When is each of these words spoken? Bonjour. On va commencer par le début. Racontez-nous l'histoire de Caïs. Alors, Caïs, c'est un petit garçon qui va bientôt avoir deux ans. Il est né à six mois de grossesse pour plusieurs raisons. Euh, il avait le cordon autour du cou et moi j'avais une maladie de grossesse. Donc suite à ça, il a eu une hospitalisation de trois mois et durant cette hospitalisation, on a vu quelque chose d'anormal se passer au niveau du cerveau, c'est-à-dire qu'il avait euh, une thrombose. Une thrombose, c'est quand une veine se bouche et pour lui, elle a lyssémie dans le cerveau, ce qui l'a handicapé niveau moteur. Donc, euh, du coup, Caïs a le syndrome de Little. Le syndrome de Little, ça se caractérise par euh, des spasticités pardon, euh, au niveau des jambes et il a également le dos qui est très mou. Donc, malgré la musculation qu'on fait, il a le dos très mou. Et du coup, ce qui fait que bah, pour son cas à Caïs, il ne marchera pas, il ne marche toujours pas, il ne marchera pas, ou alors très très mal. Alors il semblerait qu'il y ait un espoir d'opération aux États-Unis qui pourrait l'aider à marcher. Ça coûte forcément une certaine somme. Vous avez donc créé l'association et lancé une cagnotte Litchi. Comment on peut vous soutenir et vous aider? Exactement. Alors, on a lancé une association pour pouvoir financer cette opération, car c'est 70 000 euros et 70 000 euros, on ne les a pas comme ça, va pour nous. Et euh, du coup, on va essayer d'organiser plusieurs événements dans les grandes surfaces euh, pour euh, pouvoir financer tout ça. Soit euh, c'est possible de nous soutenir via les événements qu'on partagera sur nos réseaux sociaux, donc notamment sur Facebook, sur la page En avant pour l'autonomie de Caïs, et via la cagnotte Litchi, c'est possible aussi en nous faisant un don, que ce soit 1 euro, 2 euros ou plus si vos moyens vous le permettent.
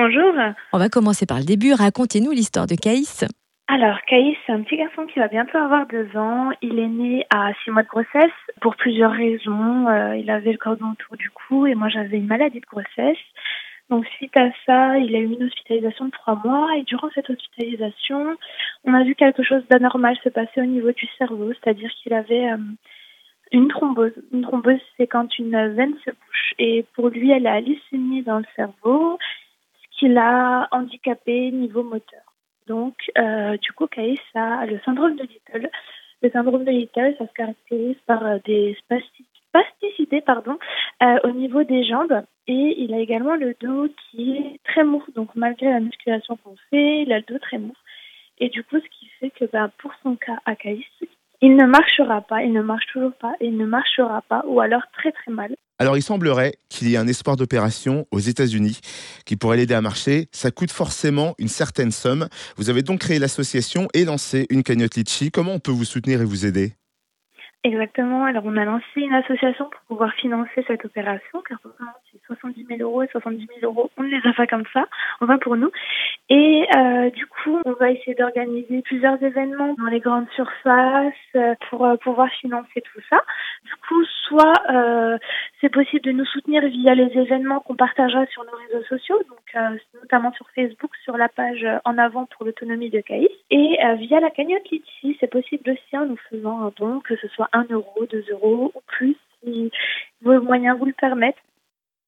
Bonjour. 0.00 0.32
On 0.72 0.78
va 0.78 0.88
commencer 0.88 1.26
par 1.26 1.38
le 1.38 1.44
début. 1.44 1.72
Racontez-nous 1.72 2.30
l'histoire 2.30 2.68
de 2.68 2.76
Caïs. 2.76 3.24
Alors, 3.66 3.98
Caïs, 4.06 4.36
c'est 4.46 4.52
un 4.52 4.62
petit 4.62 4.76
garçon 4.76 5.06
qui 5.06 5.18
va 5.18 5.26
bientôt 5.26 5.58
avoir 5.58 5.88
deux 5.88 6.16
ans. 6.16 6.50
Il 6.62 6.78
est 6.78 6.86
né 6.86 7.26
à 7.34 7.50
six 7.64 7.72
mois 7.72 7.82
de 7.82 7.88
grossesse 7.88 8.38
pour 8.60 8.76
plusieurs 8.76 9.10
raisons. 9.10 9.88
Euh, 9.88 10.14
il 10.14 10.30
avait 10.30 10.52
le 10.52 10.58
cordon 10.58 10.92
autour 10.92 11.16
du 11.16 11.28
cou 11.30 11.66
et 11.66 11.74
moi 11.74 11.88
j'avais 11.88 12.18
une 12.18 12.28
maladie 12.28 12.60
de 12.60 12.66
grossesse. 12.66 13.18
Donc 13.90 14.06
suite 14.18 14.36
à 14.36 14.50
ça, 14.64 14.98
il 14.98 15.16
a 15.16 15.18
eu 15.18 15.32
une 15.32 15.42
hospitalisation 15.42 16.04
de 16.04 16.10
trois 16.12 16.40
mois 16.44 16.76
et 16.76 16.84
durant 16.84 17.08
cette 17.12 17.28
hospitalisation, 17.28 18.36
on 18.84 18.94
a 18.94 19.02
vu 19.02 19.16
quelque 19.16 19.42
chose 19.42 19.66
d'anormal 19.68 20.16
se 20.22 20.28
passer 20.28 20.60
au 20.60 20.66
niveau 20.66 20.92
du 20.92 21.08
cerveau, 21.18 21.50
c'est-à-dire 21.54 21.90
qu'il 22.00 22.14
avait 22.14 22.52
euh, 22.52 22.56
une 23.50 23.66
thrombose. 23.66 24.12
Une 24.32 24.42
thrombose, 24.42 24.80
c'est 24.96 25.08
quand 25.08 25.36
une 25.40 25.74
veine 25.74 25.94
se 26.04 26.10
bouche 26.10 26.54
et 26.58 26.84
pour 26.94 27.08
lui, 27.08 27.30
elle 27.30 27.46
a 27.46 27.60
lyssémie 27.60 28.22
dans 28.22 28.38
le 28.38 28.44
cerveau, 28.56 29.18
ce 29.20 29.27
qui 29.98 30.08
l'a 30.08 30.68
handicapé 30.70 31.50
niveau 31.50 31.82
moteur. 31.82 32.22
Donc, 32.66 32.94
euh, 33.16 33.56
du 33.56 33.72
coup, 33.72 33.86
Caïs 33.86 34.20
a 34.34 34.66
le 34.66 34.78
syndrome 34.84 35.16
de 35.16 35.22
Little. 35.22 35.70
Le 36.22 36.30
syndrome 36.30 36.64
de 36.64 36.70
Little, 36.70 37.14
ça 37.18 37.26
se 37.26 37.32
caractérise 37.32 37.96
par 38.06 38.24
euh, 38.24 38.38
des 38.44 38.76
spasticités 38.84 40.20
pardon, 40.20 40.58
euh, 41.02 41.18
au 41.24 41.30
niveau 41.30 41.64
des 41.64 41.84
jambes 41.84 42.22
et 42.46 42.74
il 42.78 42.94
a 42.94 42.98
également 42.98 43.34
le 43.34 43.54
dos 43.60 43.88
qui 44.10 44.36
est 44.36 44.60
très 44.64 44.84
mou. 44.84 45.02
Donc, 45.14 45.34
malgré 45.34 45.70
la 45.70 45.80
musculation 45.80 46.36
qu'on 46.36 46.56
fait, 46.70 47.02
il 47.02 47.12
a 47.12 47.18
le 47.18 47.24
dos 47.26 47.38
très 47.38 47.58
mou. 47.58 47.74
Et 48.38 48.48
du 48.48 48.62
coup, 48.64 48.76
ce 48.78 48.88
qui 48.88 49.08
fait 49.20 49.30
que 49.30 49.44
bah, 49.46 49.70
pour 49.78 49.92
son 50.02 50.16
cas 50.16 50.38
à 50.44 50.54
Caïs, 50.54 50.84
il 51.40 51.56
ne 51.56 51.66
marchera 51.66 52.20
pas, 52.20 52.42
il 52.42 52.52
ne 52.52 52.62
marche 52.62 52.86
toujours 52.92 53.12
pas, 53.14 53.34
il 53.40 53.56
ne 53.56 53.66
marchera 53.66 54.22
pas, 54.22 54.44
ou 54.46 54.60
alors 54.60 54.82
très 54.92 55.12
très 55.12 55.30
mal. 55.30 55.54
Alors 55.80 55.96
il 55.96 56.02
semblerait 56.02 56.54
qu'il 56.68 56.88
y 56.88 56.94
ait 56.94 56.98
un 56.98 57.06
espoir 57.06 57.36
d'opération 57.36 58.06
aux 58.10 58.18
États-Unis 58.18 58.80
qui 59.24 59.36
pourrait 59.36 59.58
l'aider 59.58 59.74
à 59.74 59.80
marcher. 59.80 60.26
Ça 60.32 60.50
coûte 60.50 60.72
forcément 60.72 61.34
une 61.38 61.48
certaine 61.48 61.92
somme. 61.92 62.28
Vous 62.56 62.68
avez 62.68 62.82
donc 62.82 63.00
créé 63.00 63.20
l'association 63.20 63.88
et 63.94 64.04
lancé 64.04 64.46
une 64.50 64.64
cagnotte 64.64 64.96
Litchi. 64.96 65.30
Comment 65.30 65.52
on 65.52 65.60
peut 65.60 65.70
vous 65.70 65.84
soutenir 65.84 66.20
et 66.20 66.24
vous 66.24 66.46
aider? 66.46 66.72
Exactement. 67.64 68.24
Alors, 68.24 68.44
on 68.46 68.56
a 68.56 68.64
lancé 68.64 68.84
une 68.96 69.14
association 69.14 69.68
pour 69.68 69.80
pouvoir 69.88 70.14
financer 70.14 70.64
cette 70.68 70.84
opération, 70.84 71.42
car 71.46 71.58
c'est 72.12 72.20
70 72.26 72.66
000 72.66 72.80
euros 72.82 73.02
et 73.02 73.08
70 73.08 73.48
000 73.60 73.72
euros, 73.72 73.90
on 73.96 74.04
ne 74.04 74.08
les 74.08 74.28
a 74.28 74.32
pas 74.32 74.46
comme 74.46 74.64
ça, 74.72 74.86
va 75.20 75.38
pour 75.38 75.56
nous. 75.56 75.70
Et 76.28 76.66
euh, 76.76 77.10
du 77.10 77.26
coup, 77.26 77.58
on 77.64 77.72
va 77.72 77.90
essayer 77.90 78.14
d'organiser 78.14 78.82
plusieurs 78.82 79.20
événements 79.22 79.74
dans 79.74 79.86
les 79.86 79.98
grandes 79.98 80.28
surfaces 80.36 81.12
euh, 81.34 81.54
pour 81.68 81.84
euh, 81.84 81.96
pouvoir 81.96 82.28
financer 82.40 82.80
tout 82.80 83.00
ça. 83.10 83.18
Soit 84.28 84.54
euh, 84.70 85.18
c'est 85.60 85.68
possible 85.68 86.02
de 86.02 86.12
nous 86.12 86.24
soutenir 86.26 86.64
via 86.66 86.94
les 86.94 87.10
événements 87.18 87.60
qu'on 87.60 87.74
partagera 87.74 88.26
sur 88.26 88.44
nos 88.44 88.56
réseaux 88.66 88.84
sociaux, 88.86 89.18
donc 89.28 89.72
notamment 90.00 90.32
sur 90.32 90.46
Facebook, 90.54 90.90
sur 91.02 91.16
la 91.16 91.28
page 91.28 91.66
En 91.84 91.98
avant 91.98 92.26
pour 92.26 92.44
l'autonomie 92.44 92.90
de 92.90 93.00
Caïs, 93.00 93.28
et 93.50 93.78
via 93.96 94.20
la 94.20 94.30
cagnotte 94.30 94.70
Litchi, 94.70 95.16
c'est 95.18 95.30
possible 95.30 95.70
aussi 95.70 95.96
en 95.96 96.06
nous 96.06 96.18
faisant 96.30 96.62
un 96.62 96.72
don, 96.76 97.00
que 97.00 97.16
ce 97.16 97.28
soit 97.28 97.48
1 97.52 97.66
euro, 97.70 98.06
2 98.10 98.24
euros 98.30 98.70
ou 98.74 98.80
plus 98.86 99.16
si 99.42 99.70
vos 100.22 100.40
moyens 100.40 100.78
vous 100.78 100.86
le 100.86 100.92
permettent. 100.92 101.36